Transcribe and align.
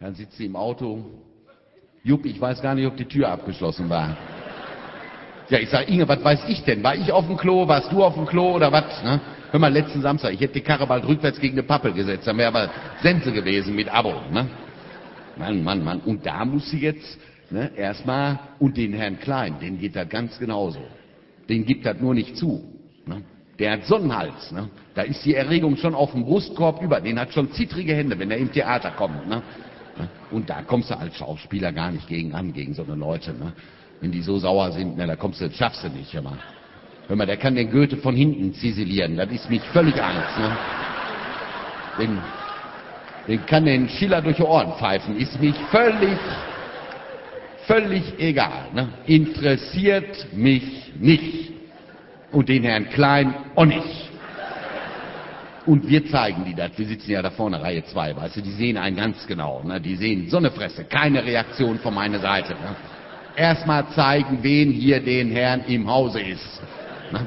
Dann 0.00 0.14
sitzt 0.14 0.38
sie 0.38 0.46
im 0.46 0.56
Auto. 0.56 1.04
Jupp, 2.02 2.24
ich 2.24 2.40
weiß 2.40 2.62
gar 2.62 2.74
nicht, 2.74 2.86
ob 2.86 2.96
die 2.96 3.04
Tür 3.04 3.28
abgeschlossen 3.28 3.90
war. 3.90 4.16
Ja, 5.50 5.58
ich 5.58 5.68
sag, 5.68 5.88
Inge, 5.88 6.08
was 6.08 6.24
weiß 6.24 6.44
ich 6.48 6.62
denn? 6.64 6.82
War 6.82 6.94
ich 6.94 7.12
auf 7.12 7.26
dem 7.26 7.36
Klo? 7.36 7.68
Warst 7.68 7.92
du 7.92 8.02
auf 8.02 8.14
dem 8.14 8.24
Klo 8.24 8.54
oder 8.54 8.72
was? 8.72 9.02
Ne? 9.04 9.20
Hör 9.50 9.60
mal, 9.60 9.70
letzten 9.70 10.00
Samstag, 10.00 10.32
ich 10.32 10.40
hätte 10.40 10.54
die 10.54 10.60
Karre 10.62 10.86
bald 10.86 11.06
rückwärts 11.06 11.38
gegen 11.38 11.54
eine 11.54 11.64
Pappel 11.64 11.92
gesetzt, 11.92 12.26
dann 12.26 12.38
wäre 12.38 12.48
aber 12.48 12.70
Sense 13.02 13.30
gewesen 13.32 13.74
mit 13.74 13.92
Abo. 13.92 14.14
Ne? 14.32 14.48
Mann, 15.36 15.62
Mann, 15.62 15.84
Mann. 15.84 16.00
Und 16.00 16.24
da 16.24 16.44
muss 16.44 16.70
sie 16.70 16.78
jetzt 16.78 17.18
ne, 17.50 17.70
erstmal, 17.76 18.38
und 18.58 18.76
den 18.76 18.94
Herrn 18.94 19.18
Klein, 19.18 19.56
den 19.60 19.78
geht 19.78 19.96
das 19.96 20.08
ganz 20.08 20.38
genauso. 20.38 20.80
Den 21.48 21.66
gibt 21.66 21.84
das 21.84 22.00
nur 22.00 22.14
nicht 22.14 22.36
zu. 22.36 22.64
Ne? 23.06 23.22
Der 23.58 23.72
hat 23.72 23.84
Sonnenhals. 23.84 24.52
Ne? 24.52 24.70
Da 24.94 25.02
ist 25.02 25.24
die 25.24 25.34
Erregung 25.34 25.76
schon 25.76 25.94
auf 25.94 26.12
dem 26.12 26.24
Brustkorb 26.24 26.80
über. 26.80 27.00
Den 27.00 27.18
hat 27.18 27.34
schon 27.34 27.50
zittrige 27.52 27.94
Hände, 27.94 28.18
wenn 28.18 28.30
er 28.30 28.38
im 28.38 28.52
Theater 28.52 28.92
kommt. 28.92 29.28
Ne? 29.28 29.42
Und 30.30 30.50
da 30.50 30.62
kommst 30.62 30.90
du 30.90 30.98
als 30.98 31.16
Schauspieler 31.16 31.72
gar 31.72 31.90
nicht 31.90 32.08
gegen 32.08 32.34
an, 32.34 32.52
gegen 32.52 32.74
so 32.74 32.82
eine 32.82 32.94
Leute. 32.94 33.32
Ne? 33.32 33.52
Wenn 34.00 34.12
die 34.12 34.22
so 34.22 34.38
sauer 34.38 34.72
sind, 34.72 34.96
ne, 34.96 35.06
da 35.06 35.16
kommst 35.16 35.40
du, 35.40 35.50
schaffst 35.50 35.84
du 35.84 35.88
nicht. 35.88 36.12
Hör 36.12 36.22
mal. 36.22 36.38
hör 37.08 37.16
mal, 37.16 37.26
der 37.26 37.36
kann 37.36 37.54
den 37.54 37.70
Goethe 37.70 37.96
von 37.96 38.14
hinten 38.14 38.54
ziselieren. 38.54 39.16
Das 39.16 39.30
ist 39.30 39.50
mich 39.50 39.62
völlig 39.72 40.00
Angst. 40.02 40.38
Ne? 40.38 40.56
Den, 41.98 42.18
den 43.28 43.46
kann 43.46 43.64
den 43.64 43.88
Schiller 43.88 44.22
durch 44.22 44.36
die 44.36 44.42
Ohren 44.42 44.72
pfeifen. 44.74 45.16
Ist 45.16 45.40
mich 45.40 45.56
völlig, 45.70 46.18
völlig 47.66 48.18
egal. 48.18 48.68
Ne? 48.72 48.88
Interessiert 49.06 50.32
mich 50.32 50.92
nicht. 50.98 51.52
Und 52.32 52.48
den 52.48 52.62
Herrn 52.62 52.88
Klein 52.90 53.34
auch 53.56 53.64
nicht. 53.64 54.09
Und 55.70 55.88
wir 55.88 56.04
zeigen 56.06 56.44
die 56.44 56.54
das. 56.56 56.76
Wir 56.76 56.86
sitzen 56.86 57.12
ja 57.12 57.22
da 57.22 57.30
vorne, 57.30 57.62
Reihe 57.62 57.84
2, 57.84 58.16
weißt 58.16 58.38
du, 58.38 58.42
die 58.42 58.50
sehen 58.50 58.76
einen 58.76 58.96
ganz 58.96 59.24
genau. 59.28 59.62
Ne? 59.62 59.80
Die 59.80 59.94
sehen 59.94 60.28
so 60.28 60.38
eine 60.38 60.50
Fresse, 60.50 60.82
keine 60.82 61.24
Reaktion 61.24 61.78
von 61.78 61.94
meiner 61.94 62.18
Seite. 62.18 62.54
Ne? 62.54 62.74
Erstmal 63.36 63.86
zeigen, 63.90 64.40
wen 64.42 64.72
hier 64.72 64.98
den 64.98 65.30
Herrn 65.30 65.62
im 65.68 65.88
Hause 65.88 66.22
ist. 66.22 66.60
Ne? 67.12 67.24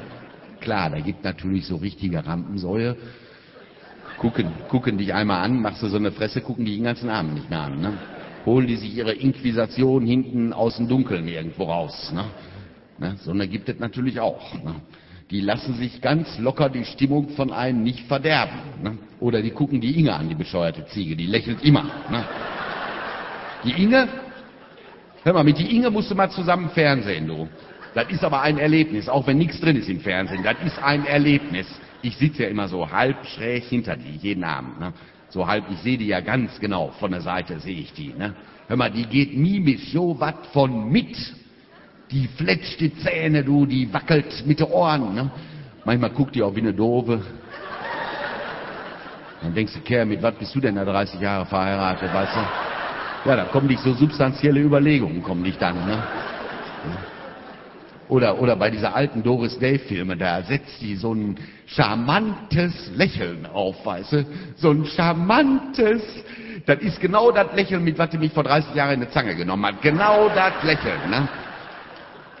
Klar, 0.60 0.90
da 0.90 1.00
gibt 1.00 1.24
natürlich 1.24 1.66
so 1.66 1.76
richtige 1.76 2.26
Rampensäue. 2.26 2.98
Gucken, 4.18 4.52
gucken 4.68 4.98
dich 4.98 5.14
einmal 5.14 5.42
an, 5.42 5.62
machst 5.62 5.82
du 5.82 5.88
so 5.88 5.96
eine 5.96 6.12
Fresse, 6.12 6.42
gucken 6.42 6.66
die 6.66 6.74
den 6.74 6.84
ganzen 6.84 7.08
Abend 7.08 7.32
nicht 7.32 7.48
mehr 7.48 7.62
an. 7.62 7.80
Ne? 7.80 7.94
Holen 8.44 8.66
die 8.66 8.76
sich 8.76 8.94
ihre 8.94 9.14
Inquisition 9.14 10.04
hinten 10.04 10.52
aus 10.52 10.76
dem 10.76 10.86
Dunkeln 10.86 11.26
irgendwo 11.28 11.64
raus. 11.64 12.12
Ne? 12.14 12.26
Ne? 12.98 13.16
So 13.22 13.32
gibt 13.32 13.70
es 13.70 13.78
natürlich 13.78 14.20
auch. 14.20 14.52
Ne? 14.62 14.74
Die 15.30 15.40
lassen 15.40 15.74
sich 15.74 16.00
ganz 16.00 16.38
locker 16.38 16.68
die 16.68 16.84
Stimmung 16.84 17.30
von 17.30 17.52
einem 17.52 17.82
nicht 17.82 18.06
verderben. 18.06 18.58
Ne? 18.82 18.98
Oder 19.20 19.40
die 19.40 19.50
gucken 19.50 19.80
die 19.80 19.98
Inge 19.98 20.14
an, 20.14 20.28
die 20.28 20.34
bescheuerte 20.34 20.86
Ziege, 20.86 21.16
die 21.16 21.26
lächelt 21.26 21.62
immer. 21.64 21.84
Ne? 22.10 22.24
Die 23.64 23.82
Inge, 23.82 24.06
hör 25.22 25.32
mal, 25.32 25.44
mit 25.44 25.58
die 25.58 25.74
Inge 25.74 25.90
musst 25.90 26.10
du 26.10 26.14
mal 26.14 26.30
zusammen 26.30 26.68
Fernsehen, 26.70 27.26
du. 27.26 27.48
Das 27.94 28.10
ist 28.10 28.24
aber 28.24 28.42
ein 28.42 28.58
Erlebnis, 28.58 29.08
auch 29.08 29.26
wenn 29.26 29.38
nichts 29.38 29.60
drin 29.60 29.76
ist 29.76 29.88
im 29.88 30.00
Fernsehen. 30.00 30.42
Das 30.42 30.56
ist 30.64 30.82
ein 30.82 31.06
Erlebnis. 31.06 31.66
Ich 32.02 32.16
sitze 32.16 32.42
ja 32.42 32.48
immer 32.48 32.68
so 32.68 32.90
halb 32.90 33.24
schräg 33.24 33.64
hinter 33.64 33.96
die, 33.96 34.16
jeden 34.20 34.44
Abend. 34.44 34.78
Ne? 34.78 34.92
So 35.30 35.46
halb, 35.46 35.64
ich 35.70 35.78
sehe 35.78 35.96
die 35.96 36.08
ja 36.08 36.20
ganz 36.20 36.60
genau, 36.60 36.92
von 37.00 37.12
der 37.12 37.22
Seite 37.22 37.60
sehe 37.60 37.78
ich 37.78 37.92
die. 37.94 38.12
Ne? 38.12 38.34
Hör 38.66 38.76
mal, 38.76 38.90
die 38.90 39.06
geht 39.06 39.36
mimisch 39.36 39.92
so 39.92 40.20
was 40.20 40.34
von 40.52 40.90
mit. 40.90 41.16
Die 42.14 42.28
fletscht 42.28 42.78
die 42.78 42.96
Zähne, 42.98 43.42
du, 43.42 43.66
die 43.66 43.92
wackelt 43.92 44.46
mit 44.46 44.60
den 44.60 44.68
Ohren. 44.68 45.16
Ne? 45.16 45.30
Manchmal 45.84 46.10
guckt 46.10 46.36
die 46.36 46.44
auch 46.44 46.54
wie 46.54 46.60
eine 46.60 46.72
Doofe. 46.72 47.20
Dann 49.42 49.52
denkst 49.52 49.74
du, 49.74 49.80
Kerl, 49.80 50.06
mit 50.06 50.22
was 50.22 50.36
bist 50.36 50.54
du 50.54 50.60
denn 50.60 50.76
da 50.76 50.84
30 50.84 51.20
Jahre 51.20 51.44
verheiratet, 51.44 52.14
weißt 52.14 52.36
du? 52.36 53.28
Ja, 53.30 53.36
da 53.36 53.44
kommen 53.46 53.66
dich 53.66 53.80
so 53.80 53.92
substanzielle 53.94 54.60
Überlegungen, 54.60 55.24
kommen 55.24 55.42
dich 55.42 55.58
dann. 55.58 55.74
Ne? 55.74 56.00
Oder, 58.08 58.40
oder 58.40 58.54
bei 58.54 58.70
dieser 58.70 58.94
alten 58.94 59.24
Doris 59.24 59.58
Day-Filme, 59.58 60.16
da 60.16 60.40
setzt 60.42 60.80
die 60.82 60.94
so 60.94 61.12
ein 61.12 61.36
charmantes 61.66 62.92
Lächeln 62.94 63.44
auf, 63.52 63.84
weißt 63.84 64.12
du? 64.12 64.26
So 64.54 64.70
ein 64.70 64.86
charmantes, 64.86 66.02
das 66.64 66.78
ist 66.78 67.00
genau 67.00 67.32
das 67.32 67.48
Lächeln, 67.56 67.82
mit 67.82 67.98
was 67.98 68.10
die 68.10 68.18
mich 68.18 68.32
vor 68.32 68.44
30 68.44 68.72
Jahren 68.76 68.94
in 68.94 69.00
die 69.00 69.10
Zange 69.10 69.34
genommen 69.34 69.66
hat. 69.66 69.82
Genau 69.82 70.28
das 70.28 70.62
Lächeln, 70.62 71.10
ne? 71.10 71.28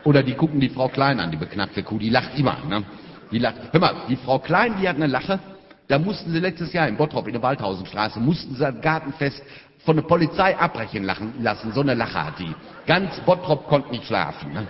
Oder 0.04 0.22
die 0.22 0.34
gucken 0.34 0.60
die 0.60 0.68
Frau 0.68 0.88
Klein 0.88 1.18
an, 1.18 1.30
die 1.30 1.36
beknackte 1.36 1.82
Kuh, 1.82 1.98
die 1.98 2.10
lacht 2.10 2.38
immer, 2.38 2.58
ne? 2.68 2.84
Die 3.30 3.38
lacht. 3.38 3.56
Hör 3.72 3.80
mal, 3.80 3.94
die 4.08 4.16
Frau 4.16 4.38
Klein, 4.38 4.74
die 4.80 4.88
hat 4.88 4.96
eine 4.96 5.06
Lache. 5.06 5.40
Da 5.88 5.98
mussten 5.98 6.30
sie 6.30 6.38
letztes 6.38 6.72
Jahr 6.72 6.88
in 6.88 6.96
Bottrop 6.96 7.26
in 7.26 7.32
der 7.32 7.42
Waldhausenstraße, 7.42 8.20
mussten 8.20 8.54
sie 8.54 8.60
das 8.60 8.80
Gartenfest 8.80 9.42
von 9.84 9.96
der 9.96 10.02
Polizei 10.02 10.56
abbrechen 10.56 11.04
lachen, 11.04 11.34
lassen. 11.40 11.72
So 11.72 11.80
eine 11.80 11.94
Lache 11.94 12.24
hat 12.24 12.38
die. 12.38 12.54
Ganz 12.86 13.18
Bottrop 13.20 13.66
konnte 13.66 13.90
nicht 13.90 14.04
schlafen. 14.04 14.52
Ne? 14.52 14.66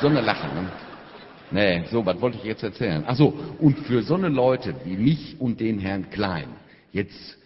So 0.00 0.08
eine 0.08 0.20
Lache. 0.20 0.46
Ne? 0.46 0.70
Nee, 1.50 1.84
so, 1.90 2.04
was 2.04 2.20
wollte 2.20 2.38
ich 2.38 2.44
jetzt 2.44 2.64
erzählen? 2.64 3.04
Ach 3.06 3.14
so, 3.14 3.32
und 3.60 3.78
für 3.80 4.02
so 4.02 4.14
eine 4.14 4.28
Leute 4.28 4.74
wie 4.84 4.96
mich 4.96 5.36
und 5.40 5.60
den 5.60 5.78
Herrn 5.78 6.10
Klein, 6.10 6.48
jetzt, 6.92 7.38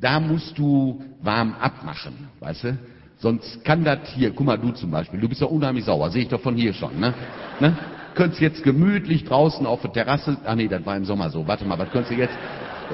da 0.00 0.18
musst 0.18 0.58
du 0.58 1.02
warm 1.22 1.54
abmachen, 1.60 2.28
weißt 2.40 2.64
du? 2.64 2.78
Sonst 3.18 3.64
kann 3.64 3.84
das 3.84 3.98
hier, 4.14 4.30
guck 4.30 4.46
mal, 4.46 4.56
du 4.56 4.70
zum 4.70 4.92
Beispiel, 4.92 5.18
du 5.20 5.28
bist 5.28 5.40
ja 5.40 5.48
unheimlich 5.48 5.84
sauer, 5.84 6.10
sehe 6.10 6.22
ich 6.22 6.28
doch 6.28 6.40
von 6.40 6.54
hier 6.54 6.72
schon, 6.72 6.98
ne? 7.00 7.12
ne? 7.58 7.76
Könntest 8.14 8.40
jetzt 8.40 8.62
gemütlich 8.62 9.24
draußen 9.24 9.66
auf 9.66 9.82
der 9.82 9.92
Terrasse, 9.92 10.36
ah 10.44 10.54
nee, 10.54 10.68
das 10.68 10.86
war 10.86 10.96
im 10.96 11.04
Sommer 11.04 11.28
so, 11.30 11.46
warte 11.46 11.64
mal, 11.64 11.78
was 11.78 11.90
könntest 11.90 12.12
du 12.12 12.16
jetzt, 12.16 12.36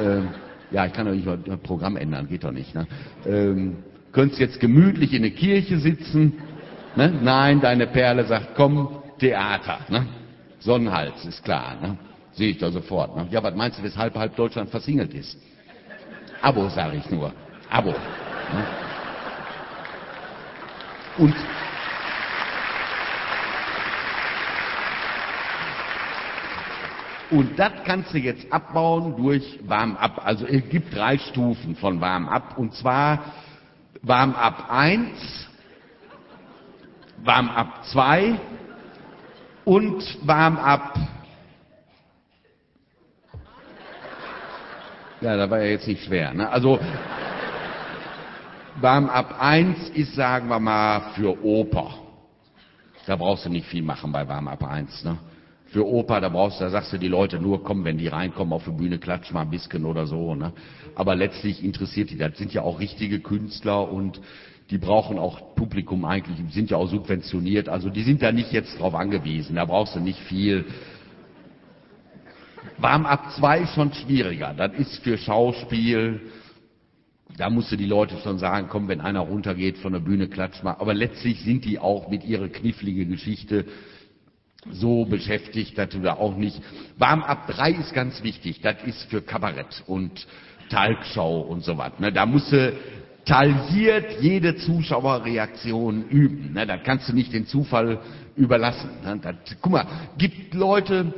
ähm, 0.03 0.29
ja, 0.71 0.87
ich 0.87 0.95
kann 0.95 1.07
doch 1.07 1.13
nicht 1.13 1.27
mal 1.27 1.39
das 1.45 1.59
Programm 1.59 1.97
ändern, 1.97 2.27
geht 2.27 2.45
doch 2.45 2.53
nicht, 2.53 2.75
ne? 2.75 2.87
Ähm, 3.27 3.77
könntest 4.13 4.41
jetzt 4.41 4.61
gemütlich 4.61 5.13
in 5.13 5.23
der 5.23 5.31
Kirche 5.33 5.79
sitzen, 5.79 6.33
ne? 6.97 7.13
Nein, 7.23 7.61
deine 7.61 7.87
Perle 7.87 8.25
sagt, 8.25 8.55
komm, 8.57 8.89
Theater, 9.19 9.81
ne? 9.91 10.07
Sonnenhals, 10.59 11.23
ist 11.27 11.45
klar, 11.45 11.77
ne? 11.83 11.99
Sehe 12.33 12.49
ich 12.49 12.59
da 12.59 12.71
sofort, 12.71 13.15
ne? 13.15 13.27
Ja, 13.31 13.43
was 13.43 13.55
meinst 13.55 13.79
du, 13.79 13.83
weshalb 13.83 14.15
halb 14.17 14.35
Deutschland 14.37 14.71
versingelt 14.71 15.13
ist? 15.13 15.39
Abo, 16.41 16.69
sage 16.71 16.97
ich 16.97 17.11
nur. 17.11 17.31
Abo. 17.71 17.91
Ne? 17.91 18.65
Und 21.19 21.35
Und 27.31 27.59
das 27.59 27.73
kannst 27.85 28.15
du 28.15 28.19
jetzt 28.19 28.53
abbauen 28.53 29.17
durch 29.17 29.59
Warm-up. 29.67 30.25
Also 30.25 30.47
es 30.47 30.69
gibt 30.69 30.95
drei 30.95 31.19
Stufen 31.19 31.75
von 31.75 32.01
Warm-up. 32.01 32.57
Und 32.57 32.75
zwar 32.75 33.25
Warm-up 34.03 34.71
1, 34.71 35.49
Warm-up 37.25 37.85
2 37.87 38.39
und 39.65 40.29
Warm-up. 40.29 40.97
Ja, 45.21 45.37
da 45.37 45.51
war 45.51 45.59
ja 45.59 45.71
jetzt 45.71 45.89
nicht 45.89 46.05
schwer. 46.05 46.35
Ne? 46.35 46.49
Also 46.49 46.79
Warm-up 48.81 49.41
1 49.41 49.91
ist, 49.91 50.15
sagen 50.15 50.49
wir 50.49 50.59
mal, 50.59 51.13
für 51.15 51.45
Oper. 51.45 51.95
Da 53.07 53.17
brauchst 53.17 53.45
du 53.45 53.51
nicht 53.51 53.67
viel 53.67 53.83
machen 53.83 54.11
bei 54.11 54.27
Warm-up 54.27 54.65
1. 54.65 55.05
Ne? 55.05 55.19
Für 55.67 55.87
Oper, 55.87 56.21
da 56.21 56.29
brauchst 56.29 56.61
du, 56.61 56.65
da 56.65 56.71
sagst 56.71 56.93
du 56.93 56.99
die 56.99 57.09
Leute 57.09 57.39
nur, 57.39 57.63
komm, 57.63 57.85
wenn 57.85 57.99
die 57.99 58.09
reinkommen 58.09 58.53
auf 58.53 58.65
die 58.65 58.73
Bühne, 58.73 58.99
klatsch 58.99 59.33
mal 59.33 59.43
ein 59.43 59.51
bisschen 59.51 59.85
oder 59.85 60.07
so. 60.07 60.35
Ne? 60.35 60.53
Aber 60.97 61.15
letztlich 61.15 61.63
interessiert 61.63 62.11
die, 62.11 62.17
das 62.17 62.37
sind 62.37 62.53
ja 62.53 62.63
auch 62.63 62.81
richtige 62.81 63.21
Künstler 63.21 63.91
und 63.91 64.21
die 64.71 64.79
brauchen 64.79 65.19
auch 65.19 65.55
Publikum 65.55 66.05
eigentlich, 66.05 66.39
sind 66.53 66.71
ja 66.71 66.79
auch 66.79 66.89
subventioniert, 66.89 67.69
also 67.69 67.91
die 67.91 68.03
sind 68.03 68.23
da 68.23 68.33
nicht 68.33 68.51
jetzt 68.51 68.81
drauf 68.81 68.95
angewiesen, 68.95 69.57
da 69.57 69.67
brauchst 69.67 69.95
du 69.95 70.01
nicht 70.01 70.19
viel. 70.21 70.65
Warm-up 72.79 73.33
2 73.33 73.59
ist 73.61 73.75
schon 73.75 73.93
schwieriger, 73.93 74.55
das 74.57 74.73
ist 74.73 75.05
für 75.05 75.19
Schauspiel, 75.19 76.23
da 77.37 77.51
musst 77.51 77.73
du 77.73 77.77
die 77.77 77.87
Leute 77.87 78.17
schon 78.23 78.39
sagen, 78.39 78.69
komm, 78.71 78.89
wenn 78.89 79.01
einer 79.01 79.21
runtergeht 79.21 79.79
von 79.79 79.93
der 79.93 80.01
Bühne, 80.01 80.29
klatsch 80.29 80.63
mal. 80.63 80.77
Aber 80.79 80.95
letztlich 80.95 81.41
sind 81.43 81.65
die 81.65 81.79
auch 81.79 82.09
mit 82.09 82.25
ihrer 82.25 82.49
kniffligen 82.49 83.11
Geschichte 83.11 83.65
so 84.71 85.05
beschäftigt, 85.05 85.77
dass 85.77 85.91
du 85.91 86.01
da 86.01 86.15
auch 86.15 86.37
nicht. 86.37 86.61
Warm 86.97 87.23
ab 87.23 87.49
3 87.49 87.73
ist 87.73 87.93
ganz 87.93 88.23
wichtig. 88.23 88.61
Das 88.61 88.83
ist 88.85 89.05
für 89.11 89.21
Kabarett 89.21 89.83
und 89.87 90.27
Talkshow 90.71 91.41
und 91.41 91.65
so 91.65 91.77
was. 91.77 91.99
Ne? 91.99 92.13
Da 92.13 92.25
musst 92.25 92.53
du 92.53 92.73
jede 94.21 94.57
Zuschauerreaktion 94.57 96.09
üben. 96.09 96.53
Ne? 96.53 96.67
Da 96.67 96.77
kannst 96.77 97.09
du 97.09 97.15
nicht 97.15 97.33
den 97.33 97.47
Zufall 97.47 98.01
überlassen. 98.37 98.91
Ne? 99.03 99.19
Das, 99.21 99.35
guck 99.61 99.73
mal, 99.73 99.87
gibt 100.19 100.55
Leute 100.55 101.13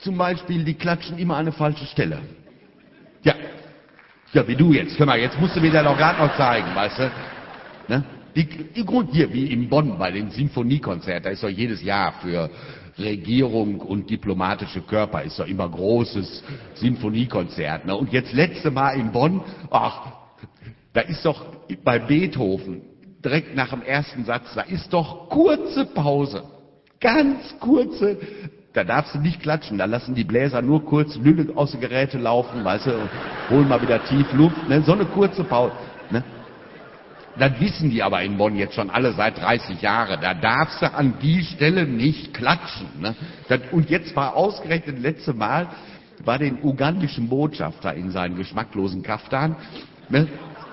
zum 0.00 0.16
Beispiel, 0.16 0.64
die 0.64 0.74
klatschen 0.74 1.18
immer 1.18 1.34
an 1.34 1.40
eine 1.40 1.52
falsche 1.52 1.86
Stelle. 1.86 2.20
Ja, 4.32 4.46
wie 4.46 4.54
du 4.54 4.72
jetzt. 4.72 4.98
Hör 4.98 5.06
mal, 5.06 5.18
jetzt 5.18 5.40
musst 5.40 5.56
du 5.56 5.60
mir 5.60 5.72
das 5.72 5.84
doch 5.84 5.96
gerade 5.96 6.18
noch 6.18 6.36
zeigen, 6.36 6.74
weißt 6.74 6.98
du? 6.98 7.10
Ne? 7.88 8.04
Die, 8.36 8.44
die 8.46 8.84
Grund 8.84 9.10
hier, 9.12 9.32
wie 9.32 9.46
in 9.52 9.68
Bonn 9.68 9.98
bei 9.98 10.12
den 10.12 10.30
Sinfoniekonzerten, 10.30 11.24
da 11.24 11.30
ist 11.30 11.42
doch 11.42 11.48
jedes 11.48 11.82
Jahr 11.82 12.12
für 12.22 12.48
Regierung 12.96 13.80
und 13.80 14.08
diplomatische 14.08 14.82
Körper 14.82 15.22
ist 15.22 15.38
doch 15.38 15.48
immer 15.48 15.68
großes 15.68 16.44
Sinfoniekonzert. 16.74 17.86
Ne? 17.86 17.96
Und 17.96 18.12
jetzt 18.12 18.32
letzte 18.32 18.70
Mal 18.70 18.92
in 18.92 19.10
Bonn, 19.10 19.42
ach, 19.70 20.12
Da 20.92 21.02
ist 21.02 21.24
doch 21.24 21.44
bei 21.84 21.98
Beethoven 21.98 22.82
direkt 23.24 23.54
nach 23.54 23.70
dem 23.70 23.82
ersten 23.82 24.24
Satz, 24.24 24.54
da 24.54 24.62
ist 24.62 24.92
doch 24.92 25.28
kurze 25.28 25.86
Pause. 25.86 26.42
Ganz 27.00 27.54
kurze. 27.60 28.18
Da 28.72 28.84
darfst 28.84 29.14
du 29.14 29.18
nicht 29.18 29.42
klatschen, 29.42 29.78
da 29.78 29.86
lassen 29.86 30.14
die 30.14 30.22
Bläser 30.22 30.62
nur 30.62 30.84
kurz 30.84 31.16
Lülle 31.16 31.56
aus 31.56 31.72
den 31.72 31.80
Geräte 31.80 32.18
laufen, 32.18 32.64
weißt 32.64 32.86
du, 32.86 32.92
holen 33.50 33.68
mal 33.68 33.82
wieder 33.82 34.04
tief 34.04 34.32
Luft, 34.32 34.68
ne? 34.68 34.82
so 34.82 34.92
eine 34.92 35.06
kurze 35.06 35.42
Pause. 35.42 35.74
Ne? 36.10 36.22
Das 37.36 37.58
wissen 37.58 37.90
die 37.90 38.00
aber 38.00 38.22
in 38.22 38.36
Bonn 38.36 38.54
jetzt 38.54 38.74
schon 38.74 38.88
alle 38.88 39.12
seit 39.12 39.40
30 39.40 39.82
Jahren. 39.82 40.20
Da 40.20 40.34
darfst 40.34 40.82
du 40.82 40.92
an 40.92 41.14
die 41.20 41.42
Stelle 41.42 41.84
nicht 41.84 42.32
klatschen. 42.32 42.86
Ne? 43.00 43.16
Das, 43.48 43.60
und 43.72 43.90
jetzt 43.90 44.14
war 44.14 44.36
ausgerechnet 44.36 45.00
letzte 45.00 45.32
Mal, 45.32 45.66
war 46.24 46.38
den 46.38 46.62
ugandischen 46.62 47.28
Botschafter 47.28 47.94
in 47.94 48.12
seinen 48.12 48.36
geschmacklosen 48.36 49.02
Kaftan. 49.02 49.56
Ne? 50.10 50.28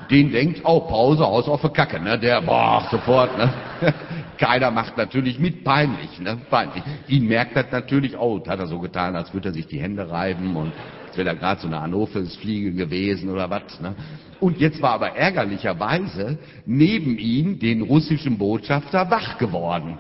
Den 0.10 0.32
denkt, 0.32 0.62
oh, 0.64 0.82
Pause, 0.82 1.26
Haus 1.26 1.48
auf 1.48 1.62
Kacke. 1.74 2.00
Ne? 2.00 2.18
Der, 2.18 2.42
boah, 2.42 2.88
sofort. 2.90 3.38
Ne? 3.38 3.54
Keiner 4.38 4.72
macht 4.72 4.98
natürlich 4.98 5.40
mit, 5.40 5.64
peinlich. 5.64 6.20
Ne? 6.20 6.38
peinlich. 6.50 6.84
Ihn 7.08 7.28
merkt 7.28 7.56
das 7.56 7.72
natürlich, 7.72 8.18
oh, 8.18 8.42
hat 8.48 8.60
er 8.60 8.68
so 8.68 8.80
getan, 8.80 9.16
als 9.16 9.34
würde 9.34 9.50
er 9.50 9.54
sich 9.54 9.68
die 9.68 9.80
Hände 9.80 10.10
reiben 10.10 10.56
und 10.56 10.72
als 11.08 11.18
wäre 11.18 11.26
da 11.26 11.34
gerade 11.34 11.62
so 11.62 11.68
eine 11.68 11.80
Anopheles-Fliege 11.80 12.74
gewesen 12.74 13.30
oder 13.30 13.50
was. 13.50 13.80
Ne? 13.82 13.96
Und 14.40 14.60
jetzt 14.60 14.82
war 14.82 14.92
aber 14.92 15.16
ärgerlicherweise 15.16 16.38
neben 16.66 17.18
ihm 17.18 17.60
den 17.60 17.82
russischen 17.82 18.38
Botschafter 18.38 19.10
wach 19.10 19.38
geworden. 19.38 19.98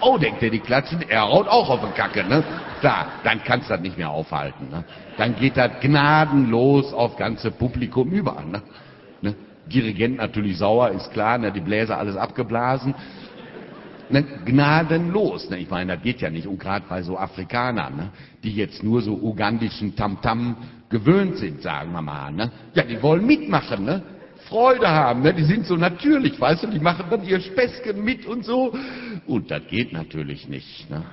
Oh, 0.00 0.16
denkt 0.16 0.42
er, 0.42 0.50
die 0.50 0.60
klatschen, 0.60 1.02
er 1.08 1.22
haut 1.28 1.48
auch 1.48 1.68
auf 1.68 1.80
den 1.80 1.94
Kacke, 1.94 2.24
ne? 2.24 2.44
Klar, 2.80 3.06
dann 3.24 3.42
kannst 3.42 3.68
du 3.68 3.74
das 3.74 3.82
nicht 3.82 3.98
mehr 3.98 4.10
aufhalten, 4.10 4.68
ne? 4.70 4.84
Dann 5.16 5.34
geht 5.36 5.56
das 5.56 5.80
gnadenlos 5.80 6.92
auf 6.92 7.16
ganze 7.16 7.50
Publikum 7.50 8.10
über, 8.10 8.42
ne? 8.48 8.62
ne? 9.22 9.34
Dirigent 9.66 10.18
natürlich 10.18 10.58
sauer, 10.58 10.90
ist 10.90 11.12
klar, 11.12 11.38
ne? 11.38 11.50
Die 11.50 11.60
Bläser 11.60 11.98
alles 11.98 12.16
abgeblasen. 12.16 12.94
Ne? 14.10 14.22
Gnadenlos, 14.44 15.50
ne? 15.50 15.58
Ich 15.58 15.68
meine, 15.68 15.94
das 15.96 16.02
geht 16.02 16.20
ja 16.20 16.30
nicht. 16.30 16.46
Und 16.46 16.60
gerade 16.60 16.84
bei 16.88 17.02
so 17.02 17.18
Afrikanern, 17.18 17.96
ne? 17.96 18.10
Die 18.44 18.54
jetzt 18.54 18.84
nur 18.84 19.02
so 19.02 19.14
ugandischen 19.14 19.96
Tamtam 19.96 20.56
gewöhnt 20.88 21.36
sind, 21.38 21.60
sagen 21.62 21.92
wir 21.92 22.02
mal, 22.02 22.30
ne? 22.30 22.52
Ja, 22.74 22.84
die 22.84 23.02
wollen 23.02 23.26
mitmachen, 23.26 23.84
ne? 23.84 24.02
Freude 24.48 24.88
haben, 24.88 25.22
ne? 25.22 25.34
die 25.34 25.44
sind 25.44 25.66
so 25.66 25.76
natürlich, 25.76 26.40
weißt 26.40 26.64
du, 26.64 26.66
die 26.68 26.80
machen 26.80 27.06
dann 27.10 27.24
ihr 27.24 27.40
Späßchen 27.40 28.02
mit 28.02 28.26
und 28.26 28.44
so. 28.44 28.74
Und 29.26 29.50
das 29.50 29.62
geht 29.68 29.92
natürlich 29.92 30.48
nicht. 30.48 30.88
Ne? 30.90 31.04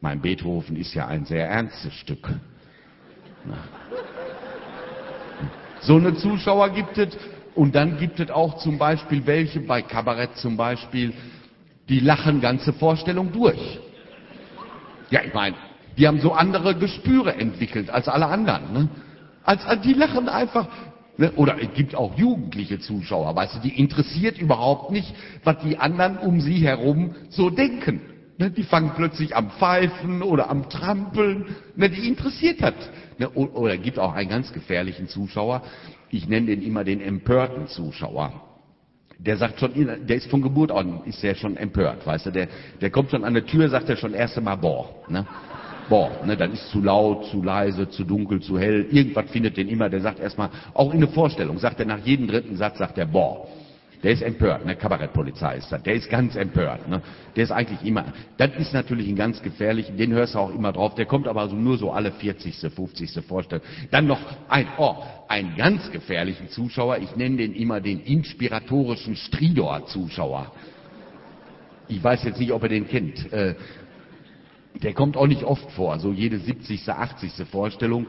Mein 0.00 0.20
Beethoven 0.20 0.76
ist 0.76 0.94
ja 0.94 1.06
ein 1.06 1.24
sehr 1.24 1.48
ernstes 1.48 1.94
Stück. 1.94 2.28
Ne? 2.28 3.56
So 5.80 5.96
eine 5.96 6.14
Zuschauer 6.14 6.70
gibt 6.70 6.98
es. 6.98 7.16
Und 7.54 7.74
dann 7.74 7.98
gibt 7.98 8.20
es 8.20 8.30
auch 8.30 8.58
zum 8.58 8.78
Beispiel 8.78 9.26
welche, 9.26 9.60
bei 9.60 9.82
Kabarett 9.82 10.36
zum 10.36 10.56
Beispiel, 10.56 11.12
die 11.88 12.00
lachen 12.00 12.40
ganze 12.40 12.72
Vorstellung 12.72 13.32
durch. 13.32 13.78
Ja, 15.10 15.22
ich 15.24 15.34
meine, 15.34 15.56
die 15.98 16.06
haben 16.06 16.20
so 16.20 16.32
andere 16.32 16.76
Gespüre 16.76 17.34
entwickelt 17.34 17.90
als 17.90 18.08
alle 18.08 18.26
anderen. 18.26 18.72
Ne? 18.72 18.88
Als, 19.42 19.62
die 19.82 19.94
lachen 19.94 20.28
einfach, 20.28 20.68
Ne? 21.20 21.30
Oder 21.32 21.62
es 21.62 21.74
gibt 21.74 21.94
auch 21.94 22.16
jugendliche 22.16 22.80
Zuschauer, 22.80 23.36
weißt 23.36 23.56
du, 23.56 23.58
die 23.60 23.78
interessiert 23.78 24.38
überhaupt 24.38 24.90
nicht, 24.90 25.14
was 25.44 25.58
die 25.58 25.76
anderen 25.76 26.16
um 26.16 26.40
sie 26.40 26.56
herum 26.66 27.14
so 27.28 27.50
denken. 27.50 28.00
Ne? 28.38 28.50
Die 28.50 28.62
fangen 28.62 28.92
plötzlich 28.96 29.36
am 29.36 29.50
Pfeifen 29.50 30.22
oder 30.22 30.48
am 30.48 30.70
Trampeln. 30.70 31.44
Ne? 31.76 31.90
Die 31.90 32.08
interessiert 32.08 32.62
hat. 32.62 32.74
Ne? 33.18 33.28
Oder 33.28 33.74
es 33.74 33.82
gibt 33.82 33.98
auch 33.98 34.14
einen 34.14 34.30
ganz 34.30 34.50
gefährlichen 34.54 35.08
Zuschauer. 35.08 35.62
Ich 36.08 36.26
nenne 36.26 36.46
den 36.46 36.62
immer 36.62 36.84
den 36.84 37.02
empörten 37.02 37.66
Zuschauer. 37.66 38.32
Der 39.18 39.36
sagt 39.36 39.60
schon, 39.60 39.74
der 39.74 40.16
ist 40.16 40.30
von 40.30 40.40
Geburt 40.40 40.72
an, 40.72 41.02
ist 41.04 41.22
der 41.22 41.34
schon 41.34 41.58
empört, 41.58 42.06
weißt 42.06 42.24
du, 42.24 42.30
der, 42.30 42.48
der 42.80 42.88
kommt 42.88 43.10
schon 43.10 43.22
an 43.22 43.34
der 43.34 43.44
Tür, 43.44 43.68
sagt 43.68 43.90
er 43.90 43.98
schon 43.98 44.14
erst 44.14 44.38
einmal, 44.38 44.56
boah, 44.56 44.88
ne? 45.08 45.26
Boah, 45.90 46.10
ne, 46.24 46.36
dann 46.36 46.52
ist 46.52 46.70
zu 46.70 46.80
laut, 46.80 47.26
zu 47.26 47.42
leise, 47.42 47.90
zu 47.90 48.04
dunkel, 48.04 48.40
zu 48.40 48.58
hell. 48.58 48.86
Irgendwas 48.90 49.30
findet 49.30 49.58
den 49.58 49.68
immer, 49.68 49.90
der 49.90 50.00
sagt 50.00 50.20
erstmal, 50.20 50.48
auch 50.72 50.94
in 50.94 51.00
der 51.00 51.10
Vorstellung, 51.10 51.58
sagt 51.58 51.80
er 51.80 51.86
nach 51.86 51.98
jedem 51.98 52.28
dritten 52.28 52.56
Satz, 52.56 52.78
sagt 52.78 52.96
er, 52.96 53.06
boah. 53.06 53.46
Der 54.02 54.12
ist 54.12 54.22
empört, 54.22 54.64
ne, 54.64 54.76
Kabarettpolizei 54.76 55.56
ist 55.56 55.70
das. 55.70 55.82
Der 55.82 55.92
ist 55.92 56.08
ganz 56.08 56.34
empört, 56.34 56.88
ne. 56.88 57.02
Der 57.36 57.44
ist 57.44 57.50
eigentlich 57.50 57.84
immer, 57.84 58.06
das 58.38 58.56
ist 58.56 58.72
natürlich 58.72 59.06
ein 59.08 59.16
ganz 59.16 59.42
gefährlichen, 59.42 59.98
den 59.98 60.12
hörst 60.12 60.34
du 60.34 60.38
auch 60.38 60.54
immer 60.54 60.72
drauf, 60.72 60.94
der 60.94 61.04
kommt 61.04 61.28
aber 61.28 61.46
so 61.50 61.56
nur 61.56 61.76
so 61.76 61.92
alle 61.92 62.10
40., 62.12 62.56
50. 62.56 63.22
Vorstellung. 63.26 63.62
Dann 63.90 64.06
noch 64.06 64.20
ein, 64.48 64.66
oh, 64.78 64.94
einen 65.28 65.54
ganz 65.54 65.90
gefährlichen 65.90 66.48
Zuschauer, 66.48 66.96
ich 66.96 67.14
nenne 67.16 67.36
den 67.36 67.52
immer 67.52 67.82
den 67.82 68.00
inspiratorischen 68.00 69.16
Stridor-Zuschauer. 69.16 70.50
Ich 71.88 72.02
weiß 72.02 72.24
jetzt 72.24 72.40
nicht, 72.40 72.52
ob 72.52 72.62
er 72.62 72.68
den 72.70 72.88
kennt. 72.88 73.30
Äh, 73.32 73.54
der 74.74 74.94
kommt 74.94 75.16
auch 75.16 75.26
nicht 75.26 75.44
oft 75.44 75.70
vor, 75.72 75.98
so 75.98 76.12
jede 76.12 76.38
70., 76.38 76.88
80. 76.88 77.32
Vorstellung. 77.50 78.06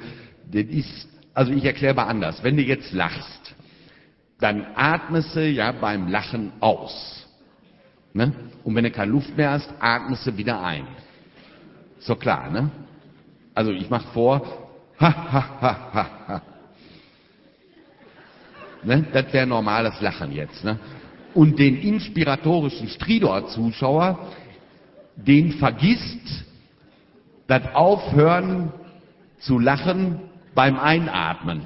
Das 0.51 0.63
ist, 0.63 1.07
also 1.33 1.51
ich 1.51 1.65
erkläre 1.65 1.95
mal 1.95 2.05
anders. 2.05 2.43
Wenn 2.43 2.57
du 2.57 2.63
jetzt 2.63 2.93
lachst, 2.93 3.55
dann 4.39 4.65
atmest 4.75 5.35
du 5.35 5.47
ja 5.47 5.71
beim 5.71 6.07
Lachen 6.07 6.51
aus. 6.59 7.27
Ne? 8.13 8.33
Und 8.63 8.75
wenn 8.75 8.83
du 8.83 8.91
keine 8.91 9.11
Luft 9.11 9.35
mehr 9.37 9.51
hast, 9.51 9.71
atmest 9.79 10.27
du 10.27 10.37
wieder 10.37 10.61
ein. 10.61 10.85
Ist 11.99 12.09
doch 12.09 12.19
klar, 12.19 12.49
ne? 12.49 12.69
Also 13.53 13.71
ich 13.71 13.89
mache 13.89 14.07
vor, 14.13 14.41
ha, 14.99 15.31
ha, 15.31 15.61
ha, 15.61 15.93
ha, 15.93 16.09
ha. 16.27 16.41
Ne? 18.83 19.05
Das 19.13 19.31
wäre 19.31 19.45
normales 19.45 19.99
Lachen 20.01 20.31
jetzt. 20.31 20.63
Ne? 20.63 20.79
Und 21.33 21.59
den 21.59 21.79
inspiratorischen 21.79 22.87
Stridor-Zuschauer, 22.89 24.27
den 25.15 25.53
vergisst 25.53 26.45
das 27.51 27.75
Aufhören 27.75 28.71
zu 29.39 29.59
lachen 29.59 30.21
beim 30.55 30.79
Einatmen. 30.79 31.61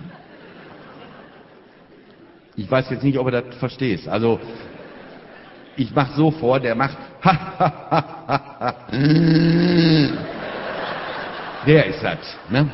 Ich 2.55 2.71
weiß 2.71 2.89
jetzt 2.89 3.03
nicht, 3.03 3.19
ob 3.19 3.27
du 3.27 3.41
das 3.43 3.55
verstehst. 3.57 4.07
Also, 4.07 4.39
ich 5.75 5.93
mache 5.93 6.13
so 6.13 6.31
vor, 6.31 6.59
der 6.59 6.73
macht 6.73 6.97
Der 11.67 11.85
ist 11.85 12.01
das. 12.01 12.17
Ne? 12.49 12.67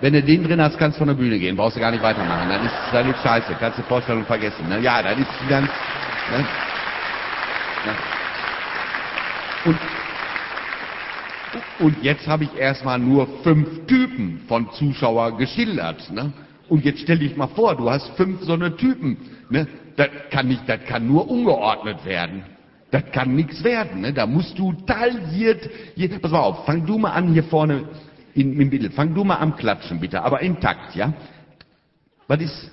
Wenn 0.00 0.14
du 0.14 0.22
den 0.22 0.44
drin 0.44 0.62
hast, 0.62 0.78
kannst 0.78 0.96
du 0.96 1.00
von 1.00 1.08
der 1.08 1.14
Bühne 1.14 1.38
gehen. 1.38 1.54
Brauchst 1.54 1.76
du 1.76 1.80
gar 1.80 1.90
nicht 1.90 2.02
weitermachen. 2.02 2.48
Dann 2.48 2.64
ist, 2.64 2.74
dann 2.92 3.14
scheiße. 3.22 3.54
Kannst 3.60 3.78
du 3.78 3.82
Vorstellung 3.82 4.24
vergessen. 4.24 4.66
Ne? 4.70 4.80
Ja, 4.80 5.02
dann 5.02 5.20
ist 5.20 5.28
ganz... 5.48 5.68
Ne? 6.30 6.46
Und 9.66 9.78
und 11.80 12.02
jetzt 12.02 12.26
habe 12.26 12.44
ich 12.44 12.56
erstmal 12.56 12.98
nur 12.98 13.26
fünf 13.42 13.86
Typen 13.86 14.42
von 14.46 14.70
Zuschauer 14.72 15.36
geschildert. 15.36 16.10
Ne? 16.12 16.32
Und 16.68 16.84
jetzt 16.84 17.00
stell 17.00 17.18
dich 17.18 17.36
mal 17.36 17.48
vor, 17.48 17.74
du 17.74 17.90
hast 17.90 18.08
fünf 18.16 18.42
so 18.42 18.52
eine 18.52 18.76
Typen. 18.76 19.16
Ne? 19.48 19.66
Das 19.96 20.08
kann 20.30 20.48
nicht, 20.48 20.68
das 20.68 20.84
kann 20.86 21.06
nur 21.06 21.28
ungeordnet 21.28 22.04
werden. 22.04 22.44
Das 22.90 23.04
kann 23.12 23.34
nichts 23.34 23.64
werden. 23.64 24.02
Ne? 24.02 24.12
Da 24.12 24.26
musst 24.26 24.58
du 24.58 24.72
tailliert. 24.72 25.68
Hier, 25.94 26.18
pass 26.20 26.30
mal 26.30 26.40
auf, 26.40 26.66
fang 26.66 26.86
du 26.86 26.98
mal 26.98 27.10
an 27.10 27.32
hier 27.32 27.44
vorne 27.44 27.84
in, 28.34 28.60
im 28.60 28.70
Bild. 28.70 28.92
Fang 28.94 29.14
du 29.14 29.24
mal 29.24 29.36
am 29.36 29.56
Klatschen 29.56 30.00
bitte, 30.00 30.22
aber 30.22 30.40
im 30.42 30.60
Takt, 30.60 30.94
ja? 30.94 31.12
Was 32.28 32.40
ist? 32.40 32.70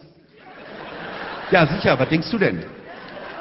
Ja, 1.50 1.66
sicher, 1.66 1.98
was 1.98 2.10
denkst 2.10 2.30
du 2.30 2.38
denn? 2.38 2.64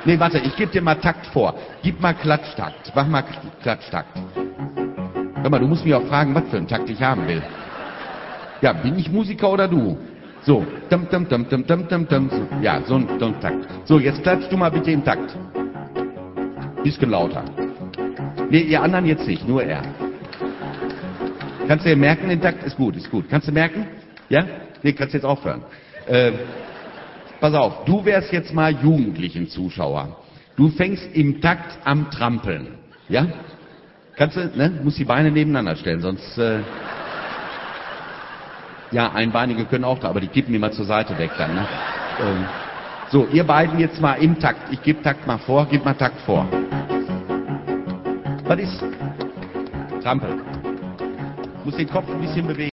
Nee, 0.05 0.19
warte, 0.21 0.39
ich 0.39 0.55
gebe 0.55 0.71
dir 0.71 0.81
mal 0.81 0.95
Takt 0.95 1.27
vor. 1.27 1.55
Gib 1.83 2.01
mal 2.01 2.15
Klatschtakt. 2.15 2.93
Mach 2.95 3.09
mal 3.09 3.25
Klatschtakt. 3.61 4.17
Hör 5.47 5.51
mal, 5.53 5.61
du 5.61 5.69
musst 5.69 5.85
mich 5.85 5.95
auch 5.95 6.09
fragen, 6.09 6.35
was 6.35 6.43
für 6.51 6.57
einen 6.57 6.67
Takt 6.67 6.91
ich 6.91 7.01
haben 7.01 7.29
will. 7.29 7.41
Ja, 8.63 8.73
bin 8.73 8.99
ich 8.99 9.13
Musiker 9.13 9.53
oder 9.53 9.69
du? 9.69 9.97
So, 10.43 10.67
dum, 10.91 11.07
dum, 11.09 11.29
dum, 11.29 11.49
dum, 11.49 11.65
dum, 11.65 11.87
dum, 11.87 12.09
dum. 12.09 12.31
Ja, 12.63 12.83
so 12.85 12.97
ein, 12.97 13.07
so 13.21 13.31
Takt. 13.31 13.65
So, 13.85 14.01
jetzt 14.01 14.25
klatsch 14.25 14.49
du 14.51 14.57
mal 14.57 14.73
bitte 14.73 14.91
im 14.91 15.05
Takt. 15.05 15.37
Bisschen 16.83 17.11
lauter. 17.11 17.45
Nee, 18.51 18.63
ihr 18.63 18.83
anderen 18.83 19.07
jetzt 19.07 19.25
nicht, 19.29 19.47
nur 19.47 19.63
er. 19.63 19.83
Kannst 21.69 21.85
du 21.85 21.91
dir 21.91 21.97
merken, 21.97 22.29
den 22.29 22.41
Takt 22.41 22.65
ist 22.65 22.77
gut, 22.77 22.97
ist 22.97 23.09
gut. 23.09 23.27
Kannst 23.31 23.47
du 23.47 23.53
merken? 23.53 23.87
Ja? 24.29 24.45
Nee, 24.83 24.95
kannst 24.95 25.15
du 25.15 25.19
jetzt 25.19 25.27
aufhören. 25.27 25.63
Äh, 26.09 26.33
pass 27.41 27.55
auf, 27.55 27.85
du 27.85 28.05
wärst 28.05 28.33
jetzt 28.33 28.53
mal 28.53 28.73
jugendlichen 28.73 29.47
Zuschauer. 29.47 30.17
Du 30.57 30.71
fängst 30.71 31.09
im 31.15 31.41
Takt 31.41 31.79
am 31.85 32.11
Trampeln. 32.11 32.67
Ja? 33.09 33.29
Kannst 34.17 34.37
du, 34.37 34.51
ne? 34.57 34.73
Muss 34.83 34.95
die 34.95 35.05
Beine 35.05 35.31
nebeneinander 35.31 35.77
stellen, 35.77 36.01
sonst. 36.01 36.39
Äh, 36.39 36.61
ja, 38.91 39.13
Einbeinige 39.13 39.65
können 39.67 39.85
auch 39.85 39.99
da, 39.99 40.09
aber 40.09 40.21
die 40.21 40.29
kippen 40.29 40.55
immer 40.55 40.71
zur 40.73 40.87
Seite 40.87 41.19
weg 41.19 41.33
dann. 41.37 41.55
Ne? 41.55 41.67
Ähm, 42.23 42.45
so, 43.11 43.27
ihr 43.31 43.45
beiden 43.45 43.79
jetzt 43.79 44.01
mal 44.01 44.15
im 44.15 44.39
Takt. 44.39 44.73
Ich 44.73 44.83
gebe 44.83 45.03
Takt 45.03 45.27
mal 45.27 45.39
vor, 45.39 45.67
gib 45.71 45.85
mal 45.85 45.95
Takt 45.95 46.21
vor. 46.23 46.47
Was 48.45 48.59
ist? 48.59 48.83
Trampel. 50.03 50.41
Muss 51.65 51.77
den 51.77 51.91
Kopf 51.91 52.09
ein 52.09 52.21
bisschen 52.21 52.47
bewegen. 52.47 52.71